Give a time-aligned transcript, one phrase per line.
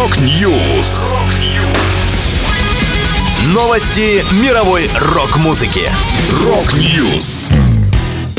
[0.00, 1.12] Rock News.
[3.52, 5.90] Новости мировой рок-музыки.
[6.42, 7.50] Rock News.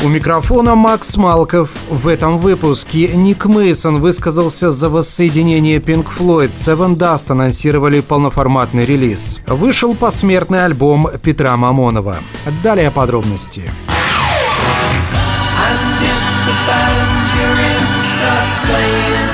[0.02, 1.70] У микрофона Макс Малков.
[1.88, 6.52] В этом выпуске Ник Мейсон высказался за воссоединение Pink Floyd.
[6.52, 9.38] Sevendust анонсировали полноформатный релиз.
[9.46, 12.16] Вышел посмертный альбом Петра Мамонова.
[12.64, 13.70] Далее подробности.
[18.02, 19.31] side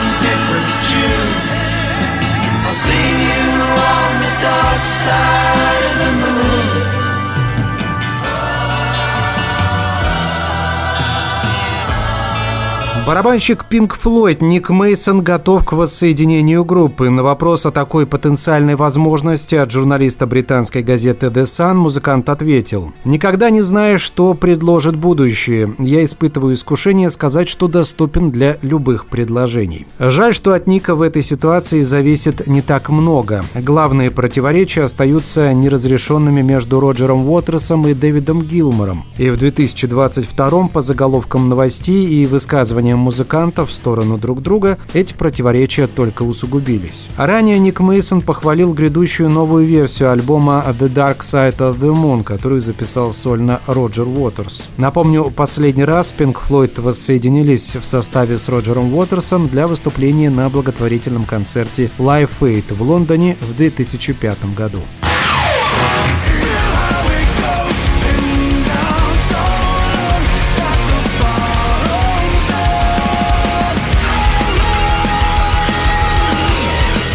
[13.09, 17.09] Барабанщик Pink Floyd Ник Мейсон готов к воссоединению группы.
[17.09, 22.93] На вопрос о такой потенциальной возможности от журналиста британской газеты The Sun музыкант ответил.
[23.07, 25.75] «Никогда не знаешь, что предложит будущее.
[25.79, 29.87] Я испытываю искушение сказать, что доступен для любых предложений».
[29.99, 33.43] Жаль, что от Ника в этой ситуации зависит не так много.
[33.55, 39.05] Главные противоречия остаются неразрешенными между Роджером Уотерсом и Дэвидом Гилмором.
[39.17, 45.87] И в 2022 по заголовкам новостей и высказываниям музыкантов в сторону друг друга, эти противоречия
[45.87, 47.09] только усугубились.
[47.17, 52.61] Ранее Ник Мейсон похвалил грядущую новую версию альбома The Dark Side of the Moon, которую
[52.61, 54.69] записал сольно Роджер Уотерс.
[54.77, 61.25] Напомню, последний раз Pink Floyd воссоединились в составе с Роджером Уотерсом для выступления на благотворительном
[61.25, 64.81] концерте Live Aid в Лондоне в 2005 году.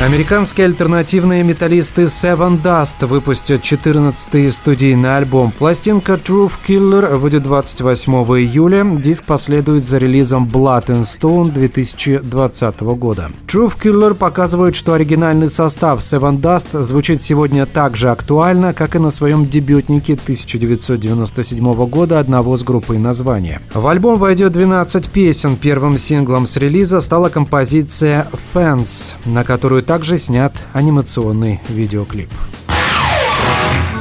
[0.03, 5.53] Американские альтернативные металлисты Seven Dust выпустят 14-й студийный альбом.
[5.53, 8.83] Пластинка Truth Killer выйдет 28 июля.
[9.01, 13.31] Диск последует за релизом Blood and Stone 2020 года.
[13.47, 18.99] Truth Killer показывает, что оригинальный состав Seven Dust звучит сегодня так же актуально, как и
[18.99, 23.61] на своем дебютнике 1997 года одного с группой названия.
[23.73, 25.55] В альбом войдет 12 песен.
[25.55, 32.29] Первым синглом с релиза стала композиция Fans, на которую также снят анимационный видеоклип.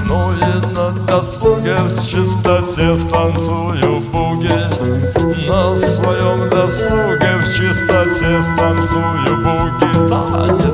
[0.04, 4.48] И на досуге в чистоте станцую буги.
[5.48, 10.08] На своем досуге в чистоте станцую буги.
[10.08, 10.71] Танец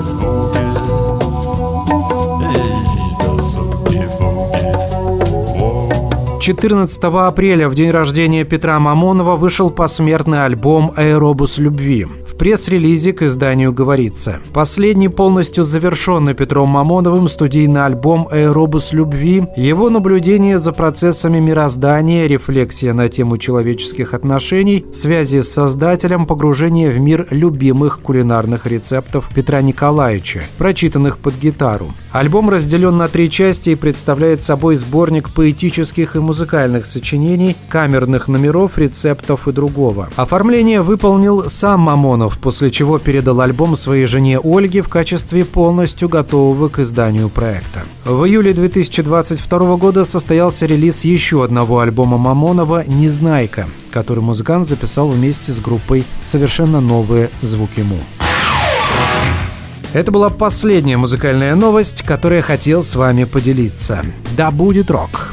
[6.48, 12.06] 14 апреля, в день рождения Петра Мамонова, вышел посмертный альбом «Аэробус любви»
[12.38, 14.40] пресс-релизе к изданию говорится.
[14.54, 22.94] Последний полностью завершенный Петром Мамоновым студийный альбом «Аэробус любви», его наблюдение за процессами мироздания, рефлексия
[22.94, 30.42] на тему человеческих отношений, связи с создателем, погружение в мир любимых кулинарных рецептов Петра Николаевича,
[30.56, 31.88] прочитанных под гитару.
[32.12, 36.37] Альбом разделен на три части и представляет собой сборник поэтических и музыкальных
[36.86, 40.08] сочинений, камерных номеров, рецептов и другого.
[40.16, 46.68] Оформление выполнил сам Мамонов, после чего передал альбом своей жене Ольге в качестве полностью готового
[46.68, 47.82] к изданию проекта.
[48.04, 55.52] В июле 2022 года состоялся релиз еще одного альбома Мамонова «Незнайка», который музыкант записал вместе
[55.52, 57.98] с группой «Совершенно новые звуки му».
[59.94, 64.04] Это была последняя музыкальная новость, которую я хотел с вами поделиться.
[64.36, 65.32] Да будет рок!